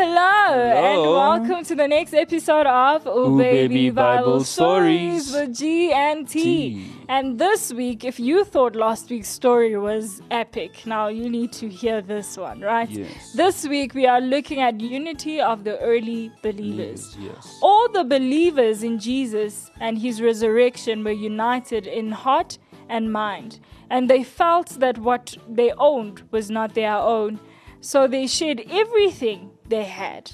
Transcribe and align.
Hello, 0.00 0.14
hello, 0.14 0.84
and 0.84 1.48
welcome 1.48 1.64
to 1.64 1.74
the 1.74 1.88
next 1.88 2.14
episode 2.14 2.68
of 2.68 3.04
Ooh, 3.04 3.34
Ooh, 3.34 3.36
Baby, 3.36 3.66
Baby 3.66 3.90
Bible, 3.90 4.26
Bible 4.26 4.44
Stories 4.44 5.32
with 5.32 5.56
G 5.56 5.92
and 5.92 6.28
T. 6.28 6.40
T. 6.40 6.92
And 7.08 7.36
this 7.36 7.72
week, 7.72 8.04
if 8.04 8.20
you 8.20 8.44
thought 8.44 8.76
last 8.76 9.10
week's 9.10 9.26
story 9.26 9.76
was 9.76 10.22
epic, 10.30 10.86
now 10.86 11.08
you 11.08 11.28
need 11.28 11.50
to 11.54 11.68
hear 11.68 12.00
this 12.00 12.36
one, 12.36 12.60
right? 12.60 12.88
Yes. 12.88 13.32
This 13.32 13.66
week, 13.66 13.92
we 13.92 14.06
are 14.06 14.20
looking 14.20 14.60
at 14.60 14.80
unity 14.80 15.40
of 15.40 15.64
the 15.64 15.76
early 15.80 16.30
believers. 16.42 17.16
Yes, 17.18 17.34
yes. 17.34 17.58
All 17.60 17.88
the 17.88 18.04
believers 18.04 18.84
in 18.84 19.00
Jesus 19.00 19.68
and 19.80 19.98
his 19.98 20.22
resurrection 20.22 21.02
were 21.02 21.10
united 21.10 21.88
in 21.88 22.12
heart 22.12 22.56
and 22.88 23.12
mind, 23.12 23.58
and 23.90 24.08
they 24.08 24.22
felt 24.22 24.78
that 24.78 24.98
what 24.98 25.36
they 25.48 25.72
owned 25.72 26.22
was 26.30 26.52
not 26.52 26.74
their 26.74 26.94
own, 26.94 27.40
so 27.80 28.06
they 28.06 28.28
shared 28.28 28.62
everything 28.70 29.50
they 29.68 29.84
had. 29.84 30.30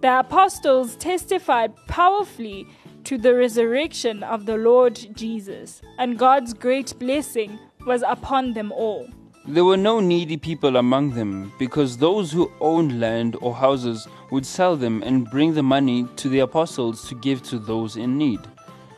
The 0.00 0.20
apostles 0.20 0.96
testified 0.96 1.74
powerfully 1.86 2.66
to 3.04 3.18
the 3.18 3.34
resurrection 3.34 4.22
of 4.22 4.46
the 4.46 4.56
Lord 4.56 4.94
Jesus, 5.14 5.82
and 5.98 6.18
God's 6.18 6.54
great 6.54 6.98
blessing 6.98 7.58
was 7.86 8.02
upon 8.06 8.52
them 8.52 8.72
all. 8.72 9.08
There 9.46 9.64
were 9.64 9.76
no 9.76 10.00
needy 10.00 10.36
people 10.36 10.76
among 10.76 11.10
them, 11.10 11.52
because 11.58 11.96
those 11.96 12.30
who 12.30 12.52
owned 12.60 13.00
land 13.00 13.36
or 13.40 13.54
houses 13.54 14.06
would 14.30 14.44
sell 14.46 14.76
them 14.76 15.02
and 15.02 15.28
bring 15.30 15.54
the 15.54 15.62
money 15.62 16.06
to 16.16 16.28
the 16.28 16.40
apostles 16.40 17.08
to 17.08 17.14
give 17.14 17.42
to 17.44 17.58
those 17.58 17.96
in 17.96 18.18
need. 18.18 18.40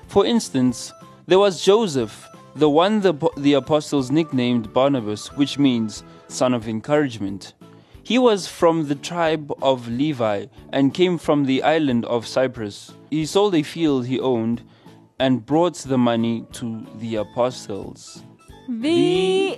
For 0.09 0.27
instance, 0.27 0.93
there 1.27 1.39
was 1.39 1.65
Joseph, 1.65 2.29
the 2.57 2.69
one 2.69 3.01
the, 3.01 3.15
the 3.37 3.55
apostles 3.55 4.11
nicknamed 4.11 4.73
Barnabas, 4.73 5.33
which 5.33 5.59
means 5.59 6.03
son 6.29 6.55
of 6.55 6.69
encouragement. 6.69 7.55
He 8.05 8.19
was 8.19 8.49
from 8.49 8.89
the 8.89 8.95
tribe 8.95 9.53
of 9.63 9.89
Levi 9.89 10.47
and 10.73 10.93
came 10.93 11.19
from 11.19 11.45
the 11.45 11.63
island 11.63 12.05
of 12.07 12.27
Cyprus. 12.27 12.93
He 13.11 13.27
sold 13.27 13.55
a 13.55 13.63
field 13.63 14.07
he 14.07 14.19
owned 14.19 14.63
and 15.19 15.47
brought 15.47 15.77
the 15.77 15.99
money 15.99 16.45
to 16.53 16.87
the 16.97 17.17
apostles. 17.17 18.23
The, 18.69 19.55
The. 19.55 19.57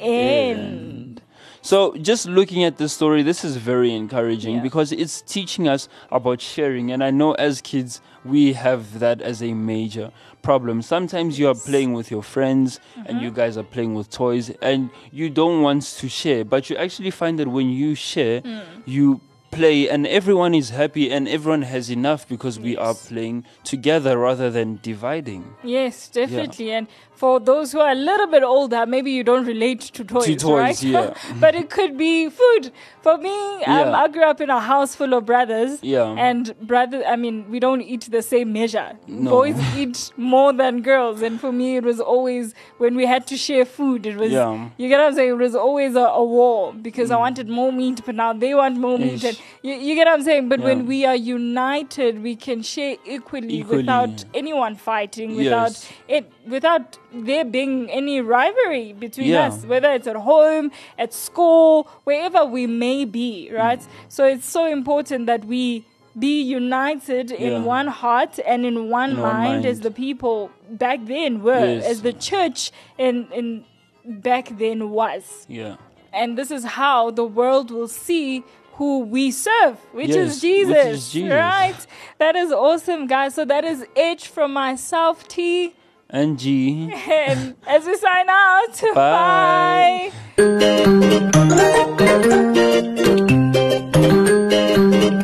So, 1.64 1.94
just 1.96 2.26
looking 2.26 2.62
at 2.62 2.76
this 2.76 2.92
story, 2.92 3.22
this 3.22 3.42
is 3.42 3.56
very 3.56 3.94
encouraging 3.94 4.56
Yeah. 4.56 4.62
because 4.62 4.92
it's 4.92 5.22
teaching 5.22 5.66
us 5.66 5.88
about 6.12 6.42
sharing. 6.42 6.92
And 6.92 7.02
I 7.02 7.10
know 7.10 7.32
as 7.32 7.62
kids, 7.62 8.02
we 8.22 8.52
have 8.52 8.98
that 8.98 9.22
as 9.22 9.42
a 9.42 9.54
major 9.54 10.12
problem. 10.42 10.82
Sometimes 10.82 11.38
you 11.38 11.48
are 11.48 11.54
playing 11.54 11.94
with 11.94 12.10
your 12.10 12.22
friends 12.22 12.80
and 12.96 13.16
Mm-hmm. 13.16 13.24
you 13.24 13.30
guys 13.30 13.56
are 13.56 13.62
playing 13.64 13.94
with 13.94 14.10
toys 14.10 14.50
and 14.60 14.90
you 15.10 15.30
don't 15.30 15.62
want 15.62 15.84
to 16.00 16.06
share, 16.06 16.44
but 16.44 16.68
you 16.68 16.76
actually 16.76 17.10
find 17.10 17.38
that 17.38 17.48
when 17.48 17.70
you 17.70 17.94
share, 17.94 18.42
Mm. 18.42 18.62
you 18.84 19.20
play 19.54 19.88
and 19.88 20.06
everyone 20.06 20.54
is 20.54 20.70
happy 20.70 21.10
and 21.10 21.28
everyone 21.28 21.62
has 21.62 21.90
enough 21.90 22.28
because 22.28 22.58
we 22.58 22.76
are 22.76 22.94
playing 22.94 23.44
together 23.64 24.18
rather 24.18 24.50
than 24.50 24.78
dividing. 24.82 25.54
Yes, 25.62 26.08
definitely. 26.08 26.72
And 26.72 26.86
for 27.12 27.38
those 27.38 27.70
who 27.72 27.78
are 27.80 27.92
a 27.92 27.94
little 27.94 28.26
bit 28.26 28.42
older, 28.42 28.84
maybe 28.86 29.10
you 29.12 29.22
don't 29.22 29.46
relate 29.46 29.80
to 29.80 30.04
toys, 30.04 30.26
toys, 30.36 30.44
right? 30.58 30.82
yeah. 30.82 31.14
but 31.40 31.54
it 31.54 31.70
could 31.70 31.96
be 31.96 32.28
food. 32.28 32.72
For 33.02 33.16
me, 33.18 33.30
um, 33.30 33.60
Yeah. 33.88 33.92
I 34.02 34.08
grew 34.08 34.24
up 34.24 34.40
in 34.40 34.50
a 34.50 34.58
house 34.60 34.94
full 34.96 35.14
of 35.14 35.24
brothers. 35.24 35.78
Yeah. 35.82 36.06
And 36.18 36.54
brothers, 36.60 37.04
I 37.06 37.16
mean, 37.16 37.48
we 37.50 37.60
don't 37.60 37.82
eat 37.82 38.08
the 38.10 38.22
same 38.22 38.52
measure. 38.52 38.92
No. 39.06 39.30
Boys 39.30 39.56
eat 39.76 40.10
more 40.16 40.52
than 40.52 40.82
girls. 40.82 41.22
And 41.22 41.40
for 41.40 41.52
me, 41.52 41.76
it 41.76 41.84
was 41.84 42.00
always 42.00 42.52
when 42.78 42.96
we 42.96 43.06
had 43.06 43.26
to 43.28 43.36
share 43.36 43.64
food. 43.64 44.06
It 44.06 44.16
was, 44.16 44.32
Yeah. 44.32 44.68
you 44.76 44.88
get 44.88 44.98
what 44.98 45.06
I'm 45.08 45.14
saying? 45.14 45.30
It 45.30 45.36
was 45.38 45.54
always 45.54 45.94
a, 45.94 46.00
a 46.00 46.24
war 46.24 46.72
because 46.74 47.10
I 47.12 47.16
wanted 47.16 47.48
more 47.48 47.72
meat, 47.72 48.00
but 48.04 48.14
now 48.16 48.32
they 48.32 48.54
want 48.54 48.76
more 48.76 48.98
meat. 48.98 49.12
Mm. 49.12 49.14
Ish. 49.14 49.24
And 49.24 49.38
you, 49.62 49.74
you 49.74 49.94
get 49.94 50.06
what 50.06 50.14
I'm 50.14 50.22
saying? 50.22 50.48
But 50.48 50.60
when 50.60 50.86
we 50.86 51.04
are 51.04 51.14
united, 51.16 52.22
we 52.22 52.36
can 52.36 52.62
share 52.62 52.96
equally, 53.04 53.58
Equally. 53.60 53.78
without 53.78 54.24
anyone 54.34 54.74
fighting, 54.76 55.36
without 55.36 55.70
Yes. 55.70 55.92
it, 56.08 56.32
without 56.46 56.98
there 57.12 57.44
being 57.44 57.90
any 57.90 58.20
rivalry 58.20 58.92
between 58.92 59.28
Yeah. 59.28 59.46
us, 59.48 59.64
whether 59.64 59.90
it's 59.92 60.06
at 60.06 60.16
home, 60.16 60.70
at 60.98 61.12
school, 61.12 61.88
wherever 62.04 62.44
we 62.44 62.66
may 62.66 63.04
be, 63.04 63.50
right? 63.52 63.80
Mm. 63.80 63.86
So 64.08 64.24
it's 64.24 64.46
so 64.48 64.66
important 64.66 65.26
that 65.26 65.44
we 65.44 65.84
be 66.16 66.40
united 66.42 67.32
in 67.32 67.64
one 67.64 67.88
heart 67.88 68.38
and 68.46 68.64
in 68.64 68.88
one 68.88 69.10
In 69.12 69.20
one 69.20 69.32
mind, 69.32 69.66
as 69.66 69.80
the 69.80 69.90
people 69.90 70.50
back 70.70 71.00
then 71.06 71.42
were, 71.42 71.66
Yes. 71.74 71.84
as 71.84 72.02
the 72.02 72.12
church 72.12 72.70
in 72.98 73.26
in 73.32 73.64
back 74.06 74.46
then 74.58 74.90
was. 74.90 75.44
Yeah. 75.48 75.76
And 76.12 76.38
this 76.38 76.50
is 76.52 76.64
how 76.64 77.10
the 77.10 77.24
world 77.24 77.70
will 77.72 77.88
see 77.88 78.44
who 78.76 79.00
we 79.00 79.30
serve, 79.30 79.78
which 79.92 80.08
Yes, 80.08 80.16
is 80.16 80.32
which 80.34 80.40
Jesus. 80.42 80.86
is 80.86 81.12
Jesus. 81.12 81.32
Right? 81.32 81.86
That 82.18 82.36
is 82.36 82.50
awesome, 82.52 83.06
guys. 83.06 83.34
So 83.34 83.44
that 83.44 83.64
is 83.64 83.86
H 83.96 84.28
from 84.28 84.52
myself, 84.52 85.26
T. 85.28 85.74
And 86.10 86.38
G. 86.38 86.92
And 87.08 87.54
as 87.66 87.86
we 87.86 87.96
sign 87.96 88.26
out, 88.28 88.80
Bye. 88.94 90.10
bye. 90.36 91.14